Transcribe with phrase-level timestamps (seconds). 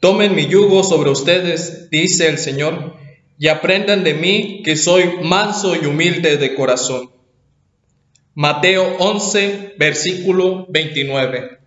[0.00, 2.94] Tomen mi yugo sobre ustedes, dice el Señor,
[3.38, 7.10] y aprendan de mí que soy manso y humilde de corazón.
[8.34, 11.57] Mateo 11, versículo 29.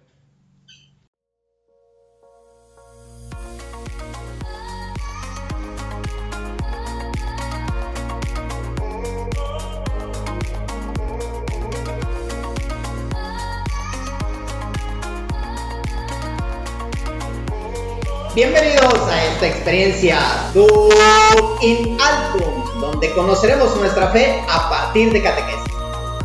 [18.33, 20.17] Bienvenidos a esta experiencia
[20.53, 20.87] Do
[21.61, 25.73] in Altum, donde conoceremos nuestra fe a partir de catequesis.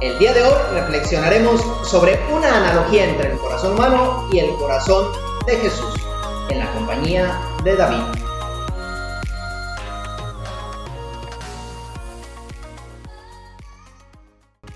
[0.01, 5.09] El día de hoy reflexionaremos sobre una analogía entre el corazón humano y el corazón
[5.47, 5.95] de Jesús,
[6.49, 8.05] en la compañía de David.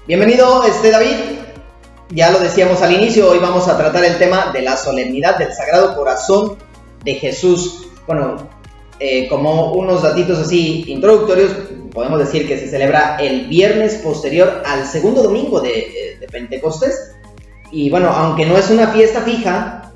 [0.09, 1.17] Bienvenido, este David.
[2.09, 5.53] Ya lo decíamos al inicio, hoy vamos a tratar el tema de la solemnidad del
[5.53, 6.59] Sagrado Corazón
[7.05, 7.87] de Jesús.
[8.07, 8.49] Bueno,
[8.99, 11.53] eh, como unos datitos así introductorios,
[11.93, 17.13] podemos decir que se celebra el viernes posterior al segundo domingo de, Pentecostés.
[17.73, 19.93] Y bueno, aunque no es una fiesta fija,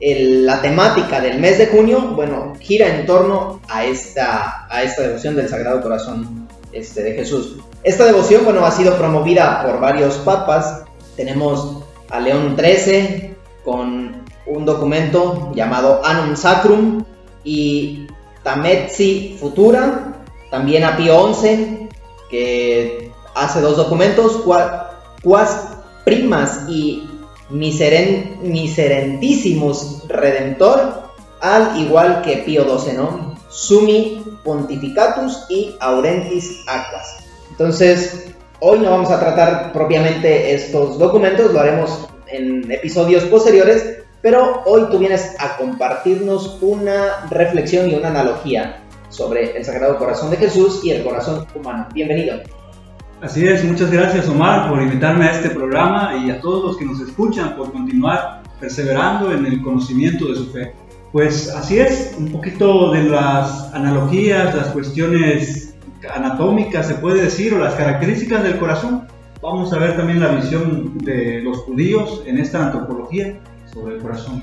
[0.00, 5.34] la temática del mes de junio, bueno, gira en torno a esta, a esta devoción
[5.34, 7.56] del Sagrado Corazón este, de Jesús.
[7.82, 10.82] Esta devoción, bueno, ha sido promovida por varios papas.
[11.16, 17.04] Tenemos a León XIII con un documento llamado Anum Sacrum
[17.44, 18.06] y
[18.42, 20.14] Tametsi Futura,
[20.50, 21.88] también a Pío XI,
[22.30, 24.42] que hace dos documentos,
[25.22, 25.68] Quas
[26.04, 27.08] Primas y
[27.50, 28.38] Miseren,
[30.08, 31.04] Redentor,
[31.40, 33.34] al igual que Pío XII, ¿no?
[33.48, 37.24] Sumi Pontificatus y Aurentis Aquas.
[37.50, 38.26] Entonces,
[38.60, 44.84] hoy no vamos a tratar propiamente estos documentos, lo haremos en episodios posteriores, pero hoy
[44.90, 48.80] tú vienes a compartirnos una reflexión y una analogía
[49.10, 51.86] sobre el Sagrado Corazón de Jesús y el corazón humano.
[51.92, 52.40] Bienvenido.
[53.20, 56.86] Así es, muchas gracias Omar por invitarme a este programa y a todos los que
[56.86, 60.72] nos escuchan por continuar perseverando en el conocimiento de su fe.
[61.12, 65.76] Pues así es, un poquito de las analogías, las cuestiones
[66.14, 69.06] anatómicas se puede decir o las características del corazón.
[69.42, 73.38] Vamos a ver también la visión de los judíos en esta antropología
[73.74, 74.42] sobre el corazón.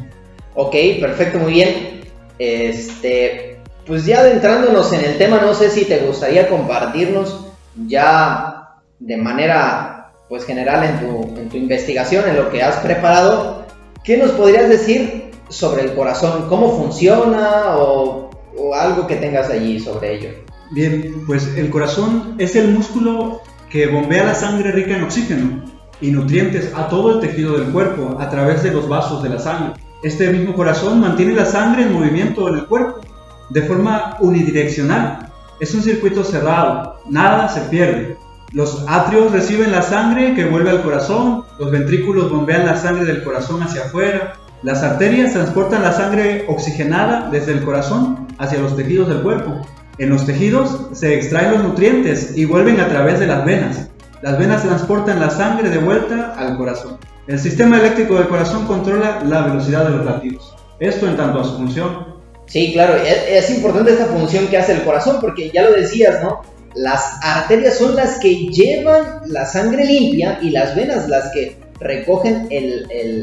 [0.56, 2.02] Ok, perfecto, muy bien.
[2.38, 7.47] Este, pues ya adentrándonos en el tema, no sé si te gustaría compartirnos
[7.88, 13.66] ya de manera pues general en tu, en tu investigación, en lo que has preparado,
[14.03, 16.47] ¿qué nos podrías decir sobre el corazón?
[16.47, 20.30] ¿Cómo funciona o, o algo que tengas allí sobre ello?
[20.72, 26.12] Bien, pues el corazón es el músculo que bombea la sangre rica en oxígeno y
[26.12, 29.74] nutrientes a todo el tejido del cuerpo a través de los vasos de la sangre.
[30.04, 33.02] Este mismo corazón mantiene la sangre en movimiento en el cuerpo
[33.50, 35.32] de forma unidireccional.
[35.60, 38.18] Es un circuito cerrado, nada se pierde.
[38.52, 43.24] Los atrios reciben la sangre que vuelve al corazón, los ventrículos bombean la sangre del
[43.24, 44.34] corazón hacia afuera,
[44.64, 49.62] las arterias transportan la sangre oxigenada desde el corazón hacia los tejidos del cuerpo.
[49.98, 53.90] En los tejidos se extraen los nutrientes y vuelven a través de las venas.
[54.22, 56.98] Las venas transportan la sangre de vuelta al corazón.
[57.26, 60.56] El sistema eléctrico del corazón controla la velocidad de los latidos.
[60.80, 62.22] Esto en tanto a su función.
[62.46, 66.42] Sí, claro, es, importante esta función que hace el corazón porque ya lo decías, ¿no?
[66.76, 72.48] Las arterias son las que llevan la sangre limpia y las venas las que recogen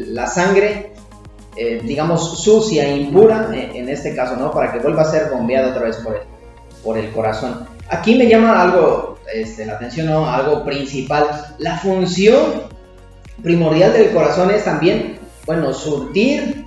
[0.09, 0.93] la sangre,
[1.57, 4.51] eh, digamos, sucia e impura, eh, en este caso, ¿no?
[4.51, 6.23] Para que vuelva a ser bombeada otra vez por el,
[6.83, 7.67] por el corazón.
[7.89, 11.55] Aquí me llama algo este, la atención a algo principal.
[11.59, 12.65] La función
[13.43, 16.67] primordial del corazón es también, bueno, surtir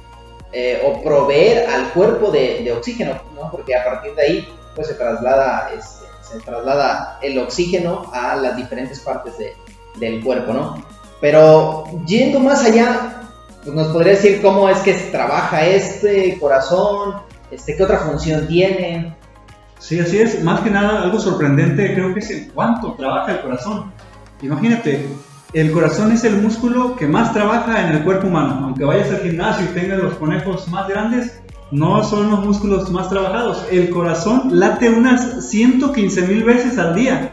[0.53, 3.49] eh, o proveer al cuerpo de, oxígeno, ¿no?
[3.51, 8.55] Porque a partir de ahí, pues se traslada, este, se traslada el oxígeno a las
[8.55, 9.33] diferentes partes
[9.99, 10.85] del cuerpo, ¿no?
[11.19, 13.21] Pero yendo más allá,
[13.63, 17.21] pues nos podría decir cómo es que trabaja este corazón,
[17.51, 19.15] este, qué otra función tiene.
[19.81, 20.43] Sí, así es.
[20.43, 23.91] Más que nada, algo sorprendente creo que es en cuánto trabaja el corazón.
[24.41, 25.07] Imagínate,
[25.53, 28.61] el corazón es el músculo que más trabaja en el cuerpo humano.
[28.63, 31.41] Aunque vayas al gimnasio y tengas los conejos más grandes,
[31.71, 33.65] no son los músculos más trabajados.
[33.71, 37.31] El corazón late unas 115 mil veces al día,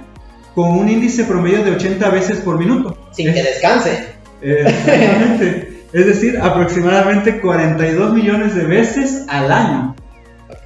[0.55, 2.97] con un índice promedio de 80 veces por minuto.
[3.13, 4.15] Sin que descanse.
[4.41, 5.85] Exactamente.
[5.93, 9.95] es decir, aproximadamente 42 millones de veces al año.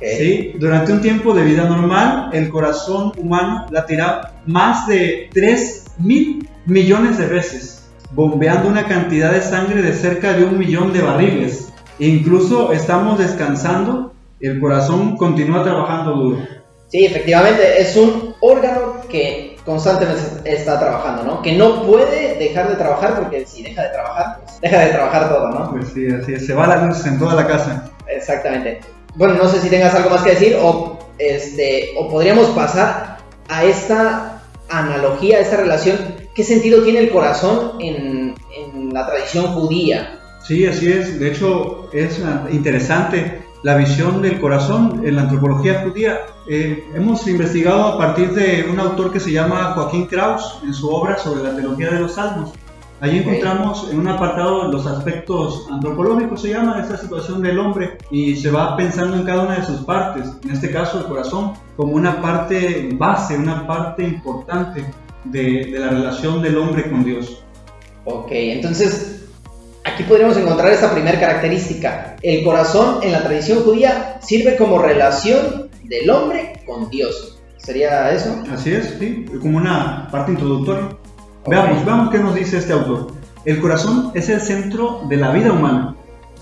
[0.02, 0.52] ¿Sí?
[0.58, 7.18] Durante un tiempo de vida normal, el corazón humano latirá más de 3 mil millones
[7.18, 11.72] de veces, bombeando una cantidad de sangre de cerca de un millón de barriles.
[11.98, 16.38] E incluso estamos descansando el corazón continúa trabajando duro.
[16.88, 21.42] Sí, efectivamente, es un órgano que constantemente está trabajando, ¿no?
[21.42, 25.28] Que no puede dejar de trabajar porque si deja de trabajar, pues deja de trabajar
[25.30, 25.70] todo, ¿no?
[25.70, 27.90] Pues sí, así es, se va la luz en toda la casa.
[28.08, 28.80] Exactamente.
[29.14, 33.18] Bueno, no sé si tengas algo más que decir o, este, o podríamos pasar
[33.48, 35.98] a esta analogía, a esta relación.
[36.34, 40.18] ¿Qué sentido tiene el corazón en, en la tradición judía?
[40.46, 41.20] Sí, así es.
[41.20, 42.20] De hecho, es
[42.50, 46.20] interesante la visión del corazón en la antropología judía.
[46.48, 50.88] Eh, hemos investigado a partir de un autor que se llama Joaquín Kraus en su
[50.90, 52.52] obra sobre la teología de los salmos.
[53.02, 58.36] Allí encontramos en un apartado los aspectos antropológicos, se llama, esta situación del hombre, y
[58.36, 61.94] se va pensando en cada una de sus partes, en este caso el corazón, como
[61.94, 64.84] una parte base, una parte importante
[65.24, 67.42] de, de la relación del hombre con Dios.
[68.04, 69.24] Ok, entonces
[69.82, 72.14] aquí podríamos encontrar esta primera característica.
[72.22, 77.40] El corazón en la tradición judía sirve como relación del hombre con Dios.
[77.56, 78.44] ¿Sería eso?
[78.52, 80.88] Así es, sí, como una parte introductoria.
[81.46, 83.08] Veamos, veamos qué nos dice este autor.
[83.44, 85.96] El corazón es el centro de la vida humana.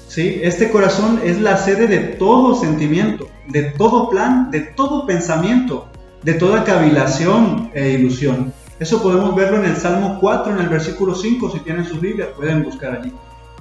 [0.09, 0.41] ¿sí?
[0.43, 5.89] Este corazón es la sede de todo sentimiento, de todo plan, de todo pensamiento,
[6.23, 8.53] de toda cavilación e ilusión.
[8.79, 12.29] Eso podemos verlo en el Salmo 4, en el versículo 5, si tienen sus Biblias,
[12.37, 13.13] pueden buscar allí.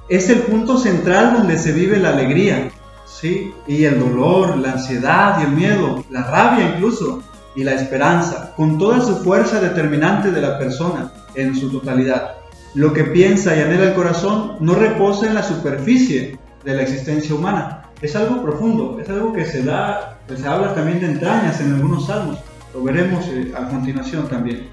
[0.09, 2.69] Es el punto central donde se vive la alegría,
[3.05, 3.53] ¿sí?
[3.67, 7.21] Y el dolor, la ansiedad y el miedo, la rabia incluso,
[7.55, 12.35] y la esperanza, con toda su fuerza determinante de la persona en su totalidad.
[12.75, 17.33] Lo que piensa y anhela el corazón no reposa en la superficie de la existencia
[17.33, 17.89] humana.
[18.01, 22.05] Es algo profundo, es algo que se da, se habla también de entrañas en algunos
[22.05, 22.37] salmos.
[22.73, 24.69] Lo veremos eh, a continuación también.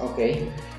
[0.00, 0.18] Ok.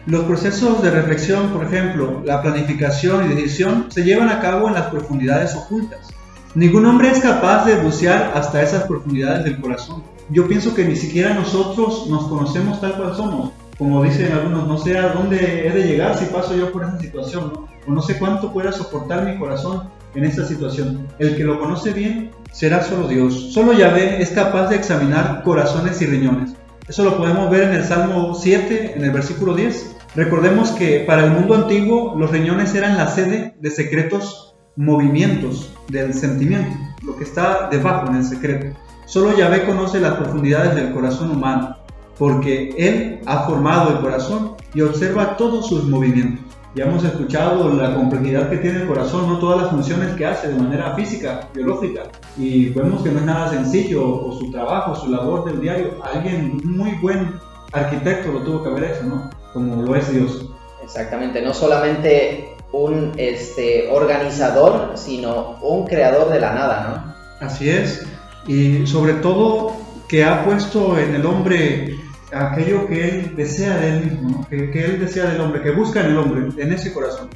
[0.06, 4.74] Los procesos de reflexión, por ejemplo, la planificación y decisión, se llevan a cabo en
[4.74, 6.10] las profundidades ocultas.
[6.56, 10.04] Ningún hombre es capaz de bucear hasta esas profundidades del corazón.
[10.30, 14.78] Yo pienso que ni siquiera nosotros nos conocemos tal cual somos como dicen algunos, no
[14.78, 17.68] sé a dónde he de llegar si paso yo por esa situación, ¿no?
[17.88, 21.08] o no sé cuánto pueda soportar mi corazón en esta situación.
[21.20, 23.52] El que lo conoce bien será solo Dios.
[23.54, 26.54] Solo Yahvé es capaz de examinar corazones y riñones.
[26.88, 29.96] Eso lo podemos ver en el Salmo 7, en el versículo 10.
[30.16, 36.14] Recordemos que para el mundo antiguo los riñones eran la sede de secretos movimientos del
[36.14, 38.78] sentimiento, lo que está debajo en el secreto.
[39.06, 41.83] Solo Yahvé conoce las profundidades del corazón humano
[42.18, 46.46] porque Él ha formado el corazón y observa todos sus movimientos.
[46.76, 50.48] Ya hemos escuchado la complejidad que tiene el corazón, no todas las funciones que hace
[50.48, 52.04] de manera física, biológica,
[52.36, 56.00] y vemos que no es nada sencillo, o su trabajo, su labor del diario.
[56.04, 57.40] Alguien muy buen
[57.74, 59.30] arquitecto lo tuvo que haber hecho, ¿no?
[59.54, 60.48] Como lo es Dios.
[60.84, 67.46] Exactamente, no solamente un este, organizador, sino un creador de la nada, ¿no?
[67.46, 68.04] Así es,
[68.48, 69.74] y sobre todo
[70.14, 71.98] que ha puesto en el hombre
[72.32, 76.12] aquello que él desea de él mismo, que, él desea del hombre, que busca en
[76.12, 77.32] el hombre, en ese corazón.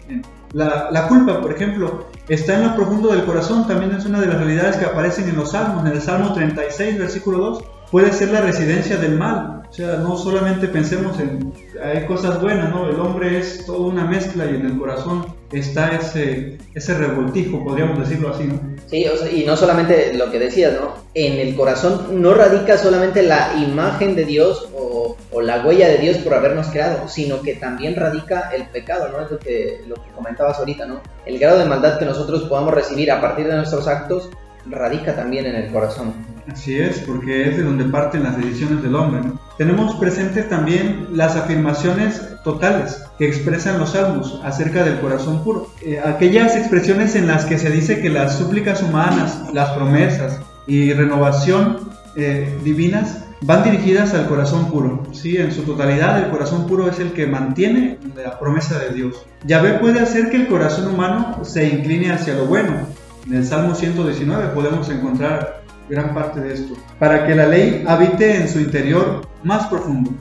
[0.54, 4.28] La, la, culpa, por ejemplo, está en lo profundo del corazón, también es una de
[4.28, 8.30] las realidades que aparecen en los salmos, en el Salmo 36, versículo 2, puede ser
[8.30, 11.54] la residencia del mal, o sea, no solamente pensemos en,
[11.84, 12.90] hay cosas buenas, ¿no?
[12.90, 18.00] El hombre es toda una mezcla y en el corazón está ese, ese revoltijo, podríamos
[18.00, 18.60] decirlo así, ¿no?
[18.88, 20.94] Sí, y no solamente lo que decías, ¿no?
[21.14, 25.98] En el corazón no radica solamente la imagen de Dios o, o, la huella de
[25.98, 29.22] Dios por habernos creado, sino que también radica el pecado, ¿no?
[29.22, 31.02] Es lo que, lo que comentabas ahorita, ¿no?
[31.26, 34.30] El grado de maldad que nosotros podamos recibir a partir de nuestros actos
[34.66, 36.14] radica también en el corazón.
[36.52, 39.22] Así es, porque es de donde parten las decisiones del hombre.
[39.58, 45.68] Tenemos presentes también las afirmaciones totales que expresan los salmos acerca del corazón puro.
[45.82, 50.94] Eh, aquellas expresiones en las que se dice que las súplicas humanas, las promesas y
[50.94, 55.04] renovación eh, divinas van dirigidas al corazón puro.
[55.12, 55.38] ¿sí?
[55.38, 59.26] En su totalidad, el corazón puro es el que mantiene la promesa de Dios.
[59.46, 62.88] Yahvé puede hacer que el corazón humano se incline hacia lo bueno.
[63.26, 66.76] En el Salmo 119 podemos encontrar gran parte de esto.
[67.00, 70.12] Para que la ley habite en su interior más profundo.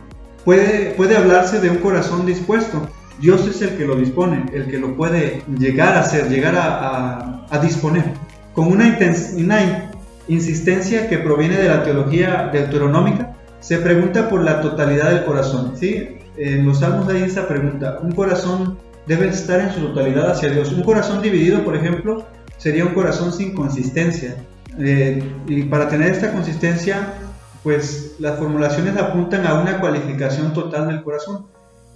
[0.45, 2.89] Puede, puede hablarse de un corazón dispuesto.
[3.21, 7.59] Dios es el que lo dispone, el que lo puede llegar a hacer, llegar a,
[7.63, 8.05] disponer.
[8.53, 8.97] Con una,
[9.37, 9.91] una
[10.29, 15.73] insistencia que proviene de la teología deuteronómica, se pregunta por la totalidad del corazón.
[15.77, 16.19] ¿sí?
[16.37, 17.99] En los salmos hay esa pregunta.
[18.03, 20.73] Un corazón debe estar en su totalidad hacia Dios.
[20.73, 22.27] Un corazón dividido, por ejemplo,
[22.59, 24.37] sería un corazón sin consistencia.
[24.79, 27.15] Eh, y para tener esta consistencia,
[27.63, 31.47] pues las formulaciones apuntan a una cualificación total del corazón.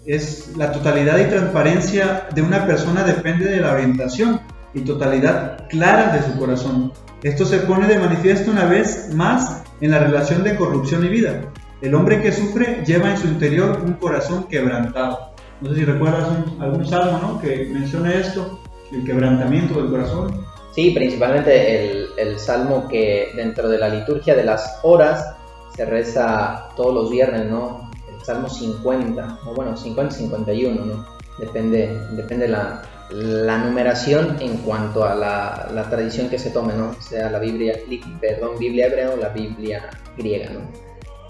[0.07, 4.41] Es la totalidad y transparencia de una persona depende de la orientación
[4.75, 6.93] y totalidad claras de su corazón.
[7.23, 11.43] Esto se pone de manifiesto una vez más en la relación de corrupción y vida.
[11.83, 15.33] El hombre que sufre lleva en su interior un corazón quebrantado.
[15.61, 16.27] No sé si recuerdas
[16.59, 18.61] algún salmo que mencione esto,
[18.93, 20.45] el quebrantamiento del corazón.
[20.73, 25.35] Sí, principalmente el, el salmo que dentro de la liturgia de las horas
[25.75, 27.91] se reza todos los viernes, ¿no?
[28.09, 31.07] El salmo 50, o bueno, 50-51, ¿no?
[31.39, 36.95] Depende, depende la, la numeración en cuanto a la, la, tradición que se tome, ¿no?
[37.01, 37.79] Sea la Biblia,
[38.21, 40.61] perdón, Biblia hebrea o la Biblia griega, ¿no?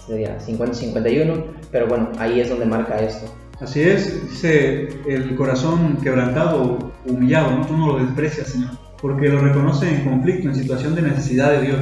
[0.05, 3.33] Sería 50-51, pero bueno, ahí es donde marca esto.
[3.61, 7.67] Así es, dice el corazón quebrantado, humillado, ¿no?
[7.67, 8.71] Tú no lo desprecias, Señor,
[9.01, 11.79] porque lo reconoce en conflicto, en situación de necesidad de Dios.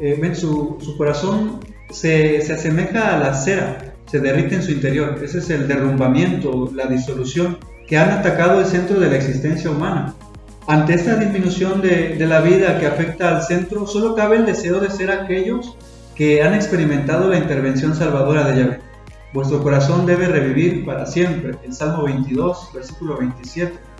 [0.00, 1.60] Eh, ven, su, corazón
[1.90, 5.20] se, se asemeja a la cera, se derrite en su interior.
[5.22, 10.14] Ese es el derrumbamiento, la disolución que han atacado el centro de la existencia humana.
[10.66, 14.80] Ante esta disminución de, de, la vida que afecta al centro, solo cabe el deseo
[14.80, 15.76] de ser aquellos
[16.14, 18.80] que han experimentado la intervención salvadora de Yahvé.
[19.32, 21.56] Vuestro corazón debe revivir para siempre.
[21.64, 23.91] El Salmo 22, versículo 27.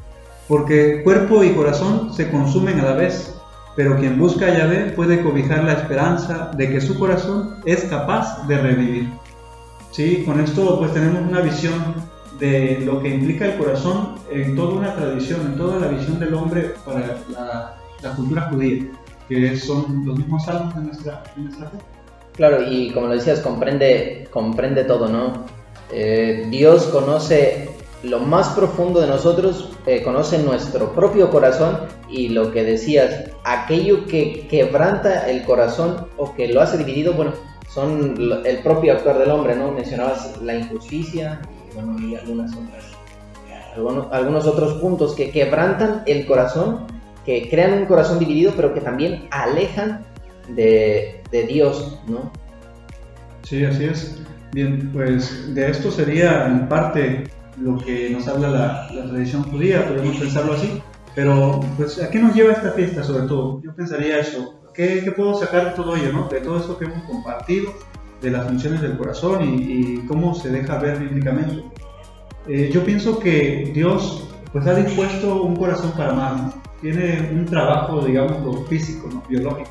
[0.48, 3.34] Porque cuerpo y corazón se consumen a la vez,
[3.76, 8.46] pero quien busca a Yahvé puede cobijar la esperanza de que su corazón es capaz
[8.46, 9.08] de revivir.
[9.90, 11.94] Sí, con esto pues tenemos una visión
[12.38, 16.34] de lo que implica el corazón en toda una tradición, en toda la visión del
[16.34, 18.84] hombre para la, cultura judía,
[19.28, 21.78] que son los mismos salmos de nuestra, de nuestra fe.
[22.34, 25.44] Claro, y como lo decías, comprende, comprende todo, ¿no?
[25.92, 27.68] Eh, Dios conoce
[28.02, 34.06] lo más profundo de nosotros, eh, conoce nuestro propio corazón y lo que decías, aquello
[34.06, 37.32] que quebranta el corazón o que lo hace dividido, bueno,
[37.68, 39.72] son el propio actuar del hombre, ¿no?
[39.72, 42.84] Mencionabas la injusticia y, bueno, y algunas otras,
[43.74, 46.86] algunos, algunos otros puntos que quebrantan el corazón,
[47.24, 50.04] que crean un corazón dividido, pero que también alejan
[50.48, 52.30] de, de Dios, ¿no?
[53.42, 54.22] Sí, así es.
[54.52, 57.24] Bien, pues de esto sería en parte
[57.60, 60.82] lo que nos habla la, la, tradición judía, podemos pensarlo así.
[61.14, 63.60] Pero, pues, ¿a qué nos lleva esta fiesta sobre todo?
[63.62, 64.60] Yo pensaría eso.
[64.72, 66.28] ¿Qué, qué puedo sacar de todo ello, no?
[66.28, 67.72] De todo esto que hemos compartido,
[68.22, 71.62] de las funciones del corazón y, y cómo se deja ver bíblicamente.
[72.48, 76.62] Eh, yo pienso que Dios, pues, ha dispuesto un corazón para amar, ¿no?
[76.80, 79.22] Tiene un trabajo, digamos, físico, ¿no?
[79.28, 79.70] biológico.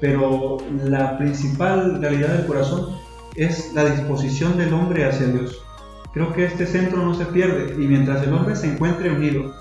[0.00, 2.96] Pero la principal realidad del corazón
[3.36, 5.62] es la disposición del hombre hacia Dios
[6.12, 9.54] Creo que este centro no se pierde y mientras el hombre se encuentre unido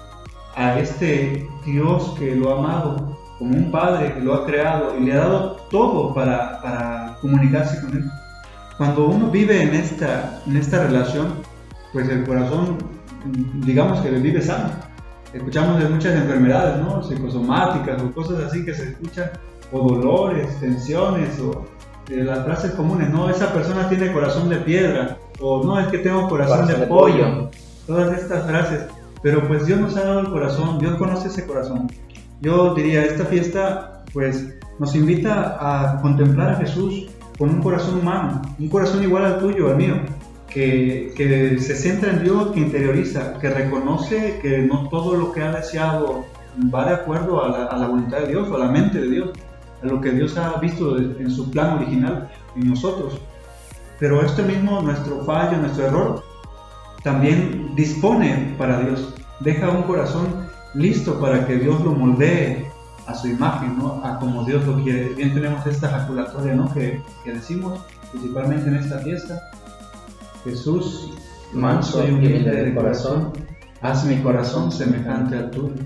[0.55, 5.03] a este Dios que lo ha amado como un padre que lo ha creado y
[5.05, 8.11] le ha dado todo para, para comunicarse con él,
[8.77, 11.35] cuando uno vive en esta, en esta relación,
[11.93, 12.77] pues el corazón,
[13.65, 14.69] digamos que vive sano.
[15.33, 17.03] Escuchamos de muchas enfermedades, ¿no?
[17.03, 19.31] Psicosomáticas o cosas así que se escuchan,
[19.71, 21.65] o dolores, tensiones, o
[22.09, 23.29] eh, las frases comunes, ¿no?
[23.29, 27.49] Esa persona tiene corazón de piedra, o no, es que tengo corazón, corazón de, pollo.
[27.87, 28.85] Todas estas frases.
[29.21, 31.89] Pero pues Dios nos ha dado el corazón, Dios conoce ese corazón.
[32.41, 38.41] Yo diría, esta fiesta pues nos invita a contemplar a Jesús con un corazón humano,
[38.57, 39.95] un corazón igual al tuyo, al mío,
[40.47, 45.41] que, que se centra en Dios, que interioriza, que reconoce que no todo lo que
[45.41, 46.25] ha deseado
[46.73, 49.09] va de acuerdo a la, a la voluntad de Dios o a la mente de
[49.09, 49.29] Dios,
[49.83, 53.19] a lo que Dios ha visto en su plan original en nosotros.
[53.99, 56.23] Pero esto mismo, nuestro fallo, nuestro error,
[57.03, 59.13] también dispone para Dios.
[59.39, 62.69] Deja un corazón listo para que Dios lo moldee
[63.07, 64.01] a su imagen, ¿no?
[64.03, 65.09] a como Dios lo quiere.
[65.09, 66.71] Bien tenemos esta jaculatoria ¿no?
[66.73, 67.79] que, que decimos,
[68.11, 69.41] principalmente en esta fiesta.
[70.43, 71.11] Jesús,
[71.53, 73.33] manso y humilde de corazón,
[73.81, 75.83] haz mi corazón semejante al tuyo.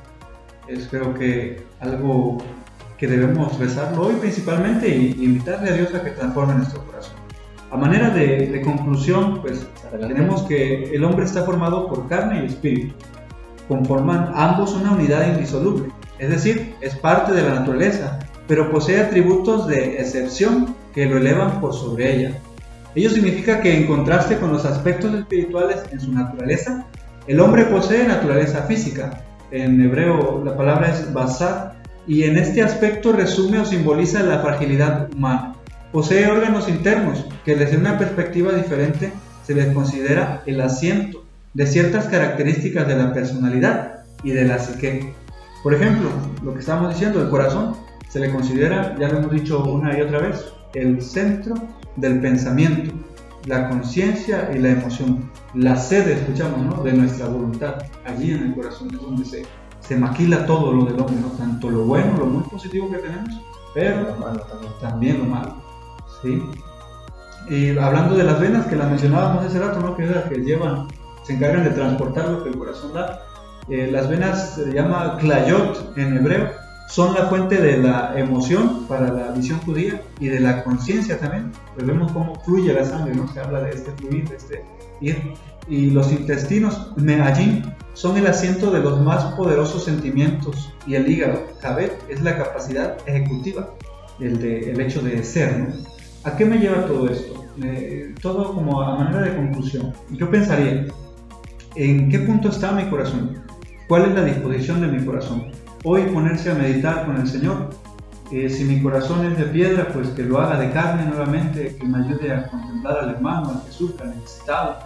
[0.67, 2.37] Es creo que algo
[2.97, 7.12] que debemos rezarlo hoy principalmente y invitarle a Dios a que transforme nuestro corazón.
[7.73, 12.93] A manera de, conclusión, pues tenemos que el hombre está formado por carne y espíritu.
[13.67, 19.67] Conforman ambos una unidad indisoluble, es decir, es parte de la naturaleza, pero posee atributos
[19.67, 22.37] de excepción que lo elevan por sobre ella.
[22.93, 26.85] Ello significa que en contraste con los aspectos espirituales en su naturaleza,
[27.25, 29.23] el hombre posee naturaleza física.
[29.49, 31.73] En hebreo la palabra es basar
[32.05, 35.55] y en este aspecto resume o simboliza la fragilidad humana.
[35.93, 39.13] Posee órganos internos que desde una perspectiva diferente
[39.45, 41.23] se les considera el asiento
[41.53, 45.13] de ciertas características de la personalidad y de la psique.
[45.61, 46.09] Por ejemplo,
[46.43, 47.75] lo que estamos diciendo, el corazón,
[48.09, 51.53] se le considera, ya lo hemos dicho una y otra vez, el centro
[51.97, 52.91] del pensamiento,
[53.45, 56.83] la conciencia y la emoción, la sede, escuchamos, ¿no?
[56.83, 57.75] de nuestra voluntad.
[58.05, 59.43] Allí en el corazón es donde se,
[59.79, 61.27] se maquila todo lo del hombre, ¿no?
[61.37, 63.39] tanto lo bueno, lo muy positivo que tenemos,
[63.75, 64.17] pero
[64.81, 65.62] también lo malo.
[66.23, 66.41] ¿Sí?
[67.49, 69.95] Y hablando de las venas que las mencionábamos hace rato, ¿no?
[69.95, 70.87] que, es la que llevan,
[71.23, 73.21] se encargan de transportar lo que el corazón da.
[73.69, 76.49] Eh, las venas se llama clayot en hebreo,
[76.89, 81.51] son la fuente de la emoción para la visión judía y de la conciencia también.
[81.73, 83.27] Pues vemos cómo fluye la sangre, ¿no?
[83.33, 84.65] Se habla de este fluir, de este
[85.01, 85.33] ir.
[85.67, 90.73] Y los intestinos, meallín, son el asiento de los más poderosos sentimientos.
[90.85, 93.69] Y el hígado, kabet, es la capacidad ejecutiva,
[94.19, 95.92] el, de, el hecho de ser, ¿no?
[96.25, 97.45] ¿A qué me lleva todo esto?
[97.61, 99.91] Eh, todo como a manera de conclusión.
[100.11, 100.85] Yo pensaría,
[101.75, 103.43] ¿en qué punto está mi corazón?
[103.89, 105.51] ¿Cuál es la disposición de mi corazón?
[105.83, 107.71] Hoy ponerse a meditar con el Señor.
[108.31, 111.85] Eh, si mi corazón es de piedra, pues que lo haga de carne nuevamente, que
[111.85, 114.79] me ayude a contemplar al hermano, al sufre, al necesitado.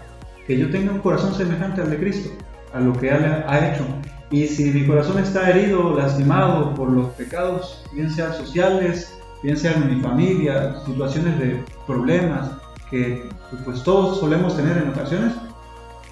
[0.48, 2.32] Que yo tenga un corazón semejante al de Cristo,
[2.74, 3.86] a lo que Él ha hecho.
[4.32, 9.84] Y si mi corazón está herido, lastimado por los pecados, bien sean sociales, bien sean
[9.84, 12.50] en mi familia, situaciones de problemas
[12.90, 13.30] que
[13.66, 15.34] pues todos solemos tener en ocasiones,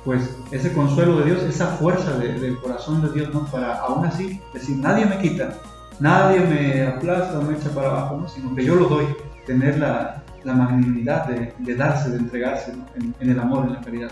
[0.03, 3.45] pues ese consuelo de Dios, esa fuerza de- del corazón de Dios, ¿no?
[3.47, 5.55] Para aún así decir, nadie me quita,
[5.99, 8.27] nadie me aplasta o me echa para abajo, ¿no?
[8.29, 9.05] Sino que yo lo doy,
[9.47, 12.85] tener la, la magnanimidad de, darse, de entregarse ¿no?
[12.95, 14.11] en, en el amor, en la caridad.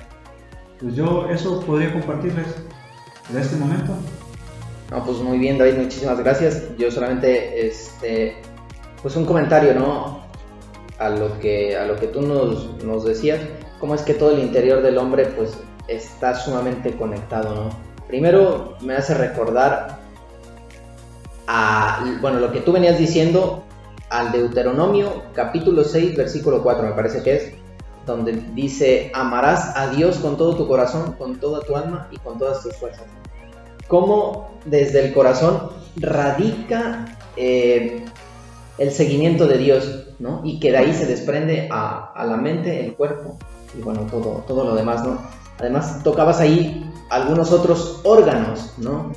[0.80, 2.48] Pues yo eso podría compartirles
[3.30, 3.94] de este momento.
[4.92, 6.64] No, pues muy bien, David, muchísimas gracias.
[6.78, 8.36] Yo solamente, este,
[9.04, 10.24] pues un comentario, ¿no?
[10.98, 13.40] A lo que, a lo que tú nos, nos decías,
[13.80, 15.56] cómo es que todo el interior del hombre, pues,
[15.88, 17.70] está sumamente conectado, ¿no?
[18.08, 20.00] Primero me hace recordar
[21.46, 23.64] a, bueno, lo que tú venías diciendo
[24.10, 27.54] al Deuteronomio, capítulo 6, versículo 4, me parece que es,
[28.06, 32.40] donde dice, amarás a Dios con todo tu corazón, con toda tu alma y con
[32.40, 33.06] todas tus fuerzas
[33.88, 37.06] cómo desde el corazón radica
[37.38, 38.04] eh,
[38.78, 40.42] el seguimiento de Dios, ¿no?
[40.44, 43.38] Y que de ahí se desprende a, la mente, el cuerpo
[43.78, 45.20] y bueno, todo, todo lo demás, ¿no?
[45.60, 49.12] Además, tocabas ahí algunos otros órganos, ¿no?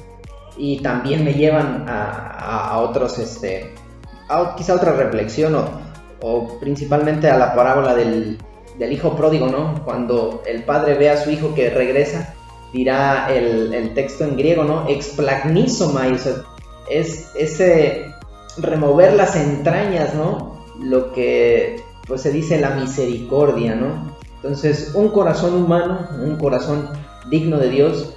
[0.57, 3.75] Y también me llevan a, otros, este,
[4.57, 5.65] quizá otra reflexión o,
[6.23, 8.39] o principalmente a la parábola del,
[8.79, 9.83] del hijo pródigo, ¿no?
[9.85, 12.35] Cuando el padre ve a su hijo que regresa
[12.73, 14.89] dirá el, el texto en griego, ¿no?
[14.89, 16.17] Explagnizomai, o
[16.91, 18.07] es ese
[18.59, 20.57] remover las entrañas, ¿no?
[20.81, 24.15] Lo que pues se dice la misericordia, ¿no?
[24.37, 26.89] Entonces, un corazón humano, un corazón
[27.31, 28.15] digno de Dios,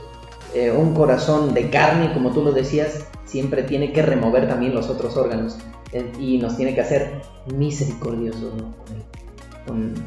[0.54, 4.90] eh, un corazón de carne, como tú lo decías, siempre tiene que remover también los
[4.90, 5.58] otros órganos
[5.92, 7.22] eh, y nos tiene que hacer
[7.56, 8.76] misericordiosos, ¿no?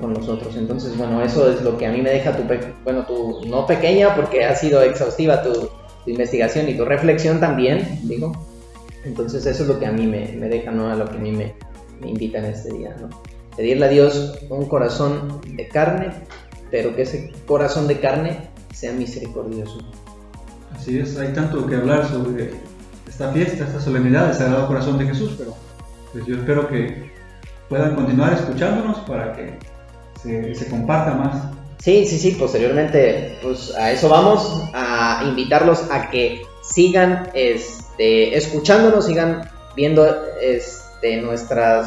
[0.00, 0.56] Con los otros.
[0.56, 2.42] Entonces, bueno, eso es lo que a mí me deja tu,
[2.82, 8.00] bueno, tu, no pequeña, porque ha sido exhaustiva tu, tu investigación y tu reflexión también,
[8.02, 8.32] digo.
[9.04, 10.90] Entonces, eso es lo que a mí me, me deja, ¿no?
[10.90, 11.54] A lo que a mí me,
[12.00, 13.08] me invita en este día, ¿no?
[13.56, 16.12] Pedirle a Dios un corazón de carne,
[16.70, 19.78] pero que ese corazón de carne sea misericordioso.
[20.74, 22.50] Así es, hay tanto que hablar sobre
[23.06, 25.54] esta fiesta, esta solemnidad del Sagrado Corazón de Jesús, pero
[26.12, 27.10] pues yo espero que
[27.68, 29.58] puedan continuar escuchándonos para que
[30.22, 31.42] se, se comparta más.
[31.78, 37.28] Sí, sí, sí, posteriormente, pues a eso vamos, a invitarlos a que sigan
[37.92, 40.06] este, escuchándonos, sigan viendo
[40.40, 41.84] este, nuestra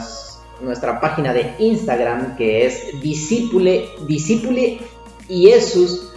[1.02, 4.80] página de Instagram que es discípule, discípule
[5.28, 6.12] y Jesús,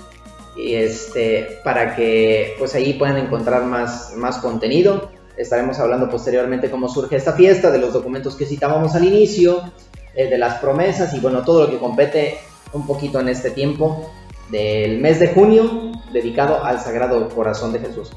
[0.59, 5.11] este, para que pues ahí puedan encontrar más, más contenido.
[5.39, 9.73] Estaremos hablando posteriormente cómo surge esta fiesta, de los documentos que citábamos al inicio,
[10.15, 12.39] eh, de las promesas y bueno, todo lo que compete
[12.75, 14.11] un poquito en este tiempo
[14.51, 18.11] del mes de junio dedicado al Sagrado Corazón de Jesús.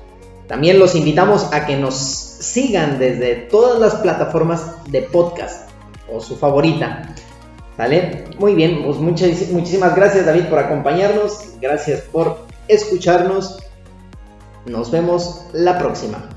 [0.47, 5.69] También los invitamos a que nos sigan desde todas las plataformas de podcast
[6.11, 7.15] o su favorita.
[7.77, 8.25] ¿Sale?
[8.37, 13.59] Muy bien, pues muchísimas gracias David por acompañarnos, gracias por escucharnos.
[14.65, 16.29] Nos vemos la próxima.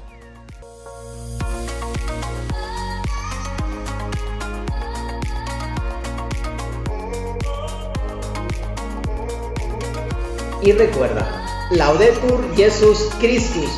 [10.64, 13.70] Y recuerda, Laudetur Jesus Christus,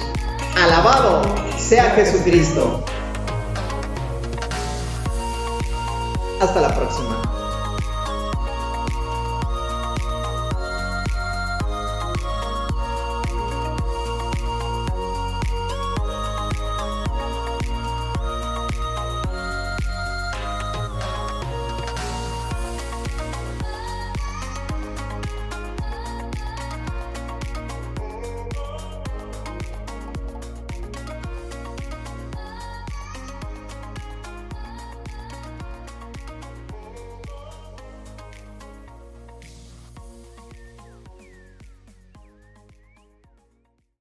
[0.56, 1.22] alabado
[1.58, 2.82] sea Jesucristo.
[6.40, 7.45] Hasta la próxima.